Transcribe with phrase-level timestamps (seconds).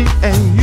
[0.00, 0.59] Ain't you,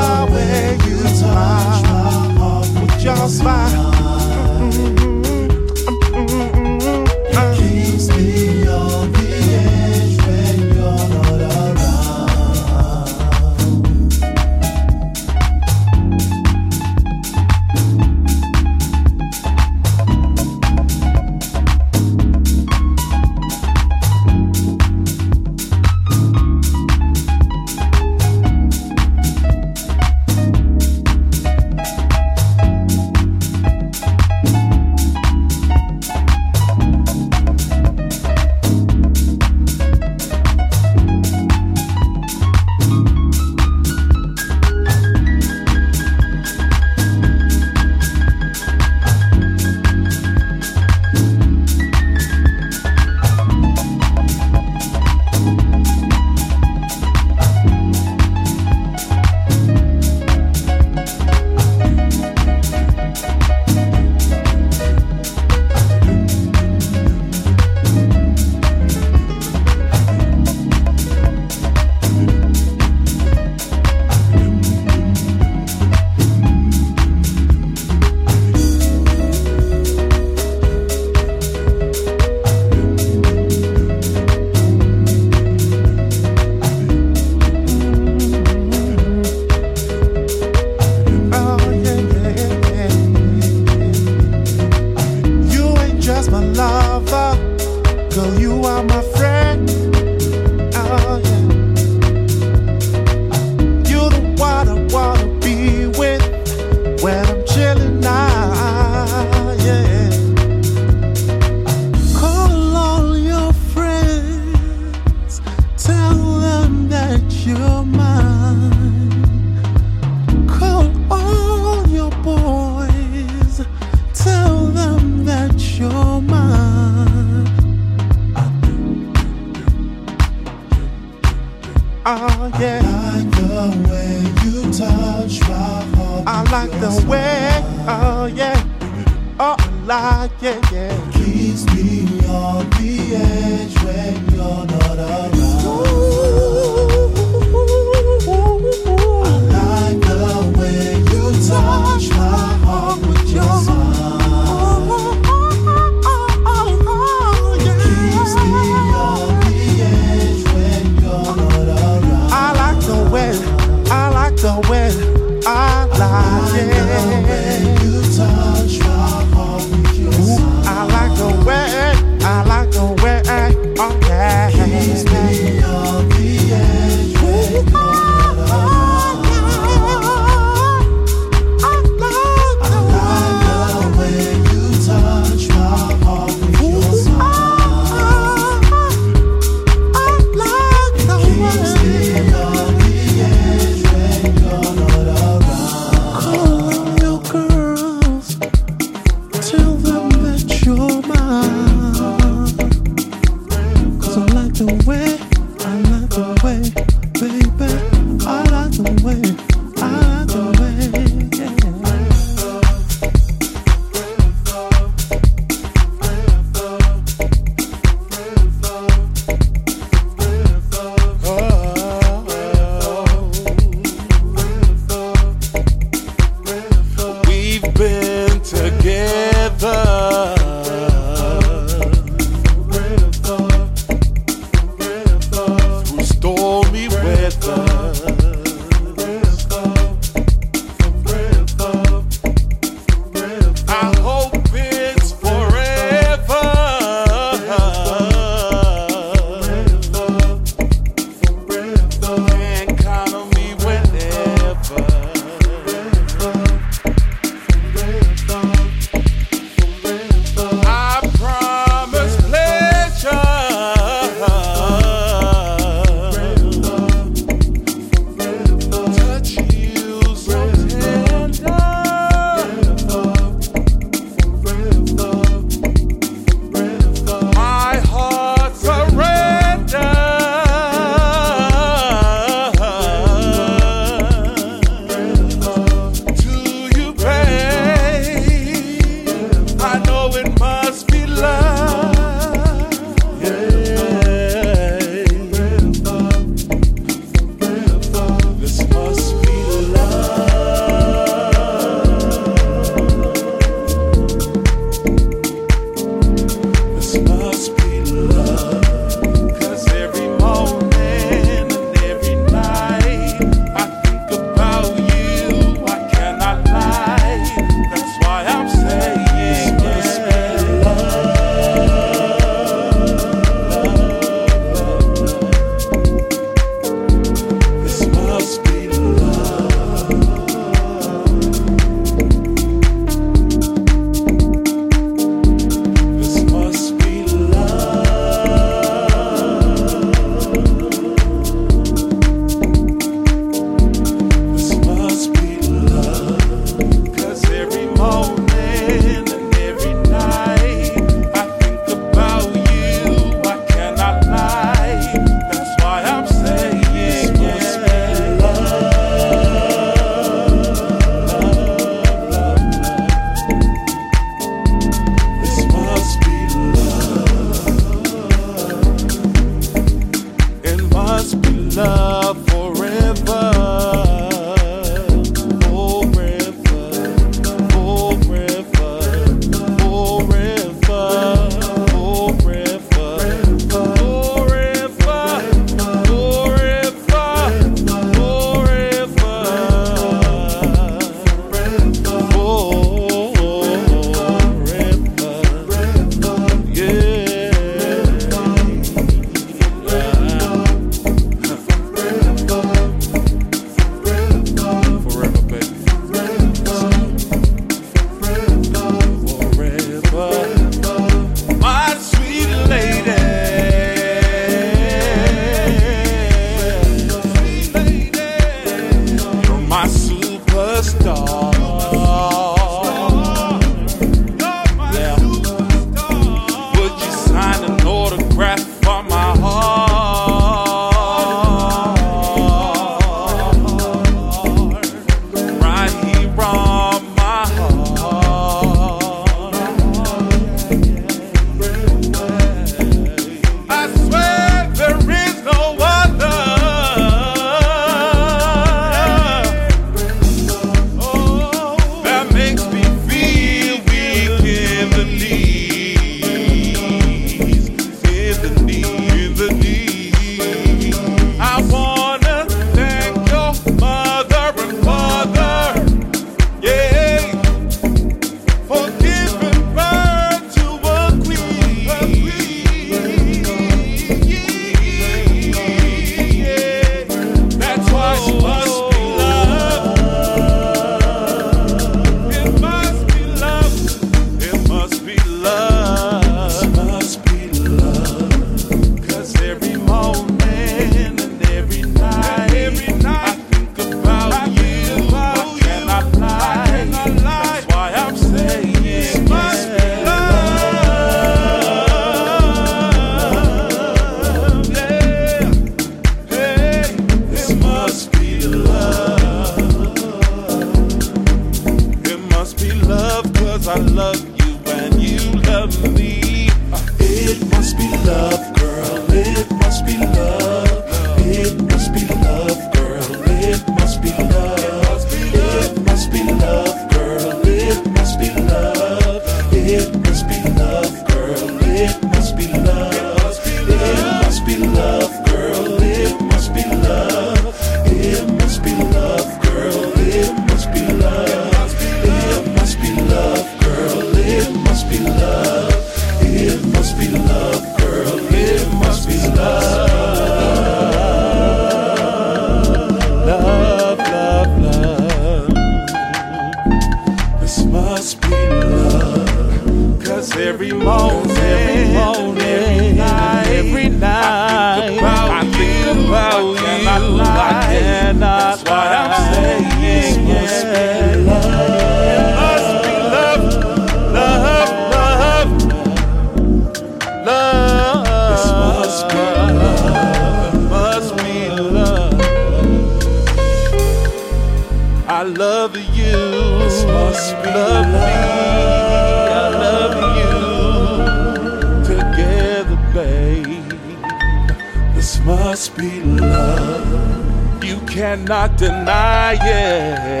[598.06, 600.00] cannot deny it.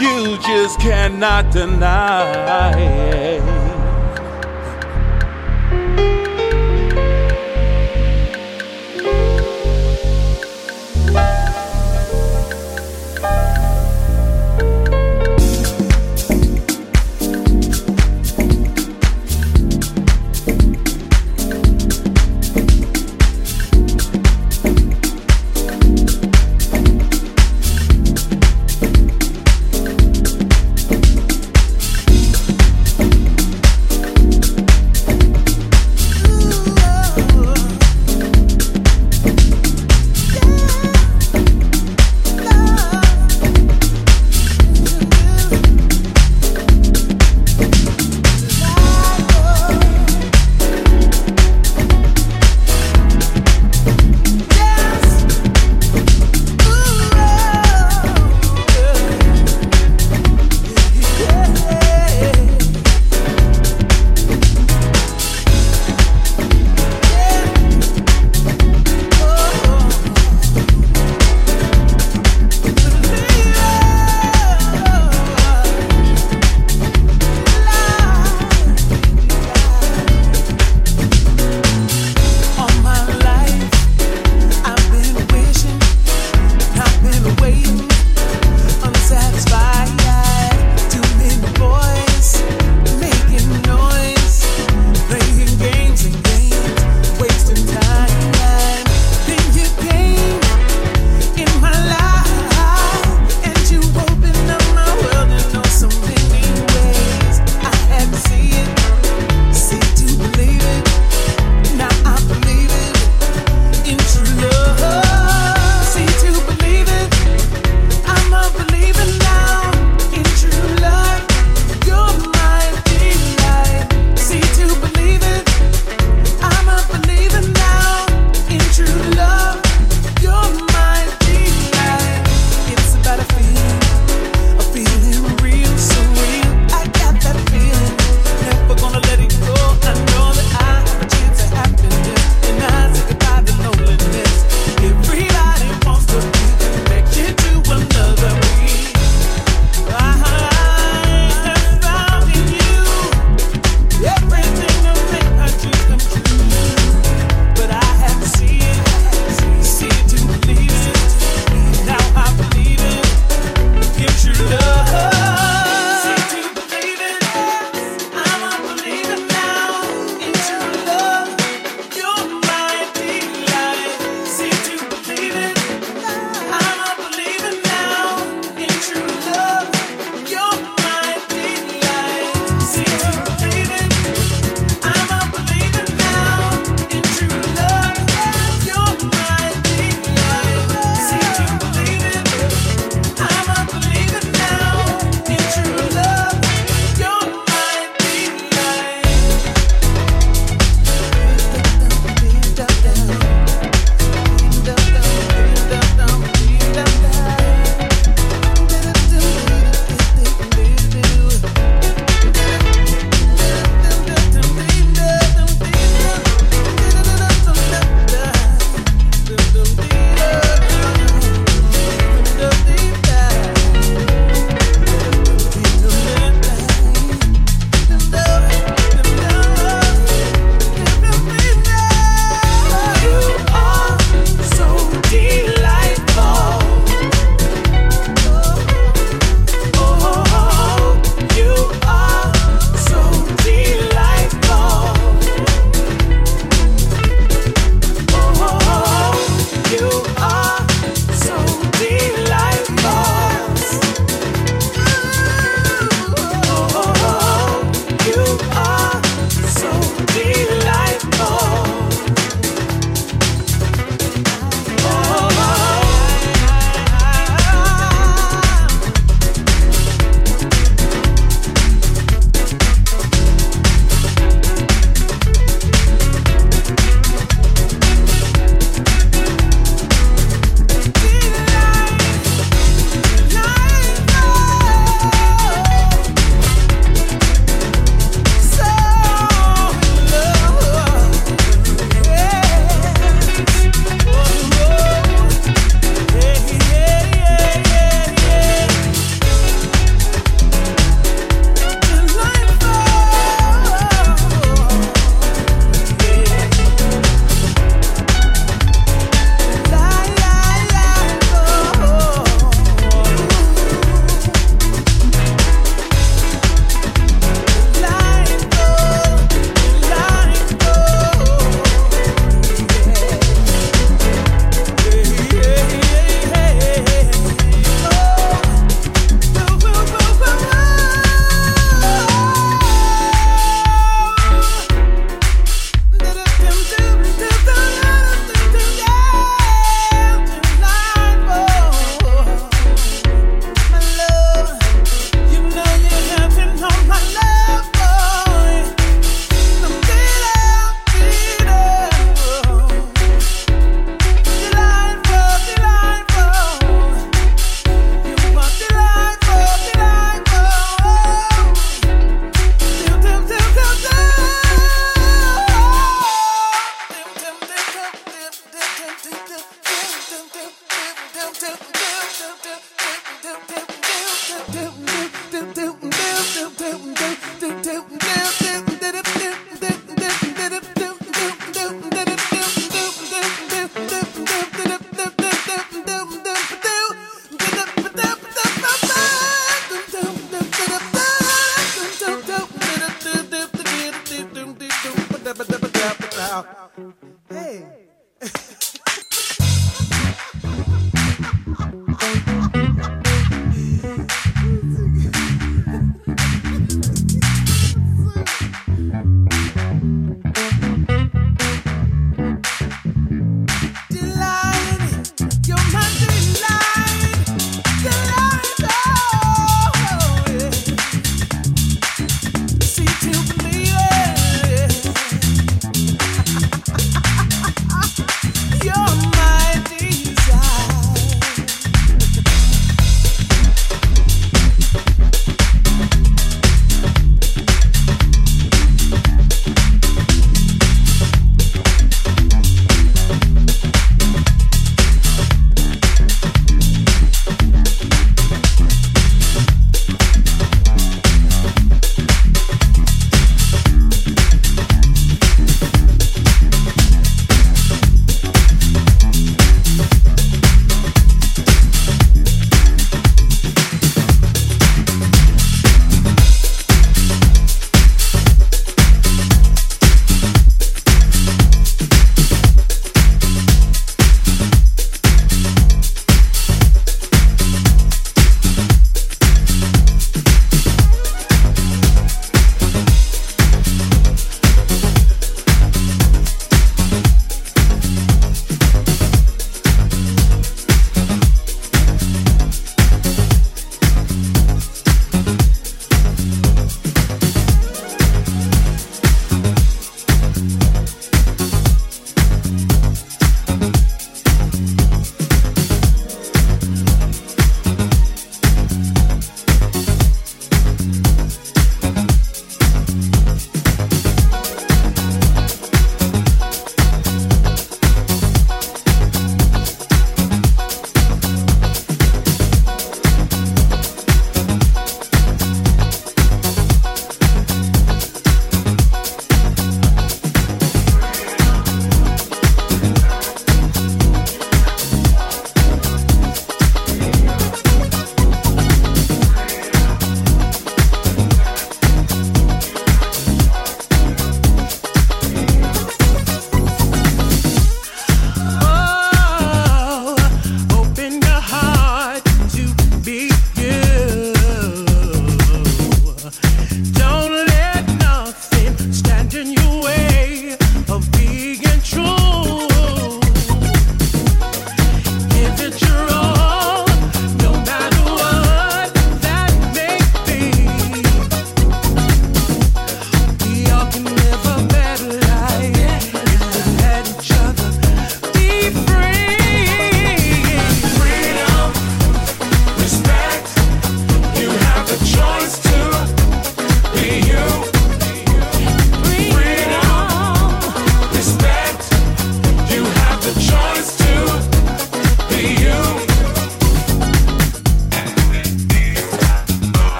[0.00, 3.55] You just cannot deny it.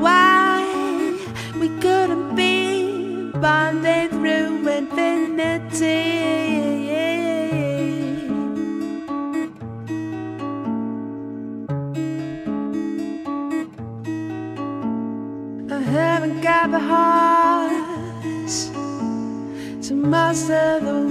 [0.00, 0.62] Why
[1.60, 6.16] we couldn't be bonded through infinity.
[15.70, 17.72] I haven't got the heart
[19.82, 21.05] to master the.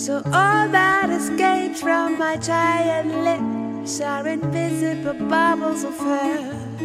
[0.00, 6.80] So all that escapes from my giant lips are invisible bubbles of hurt.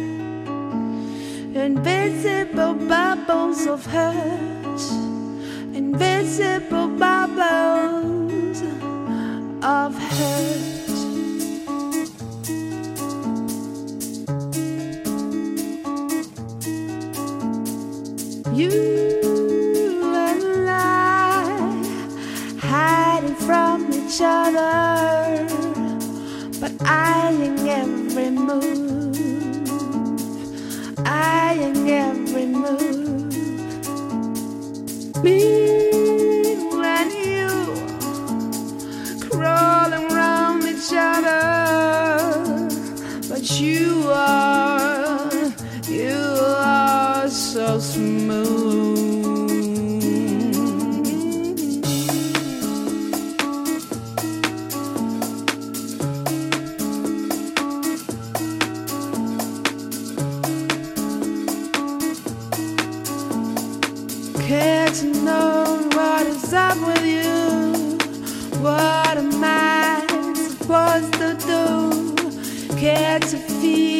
[1.56, 4.82] Invisible bubbles of hurt.
[5.72, 8.60] Invisible bubbles
[9.62, 10.76] of hurt.
[18.54, 19.05] You
[24.16, 25.46] each other,
[26.58, 28.85] but eyeing every move,
[72.86, 73.95] Care to feel